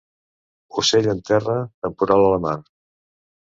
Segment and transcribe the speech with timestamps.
[0.83, 2.59] Ocell en terra, temporal a la mar.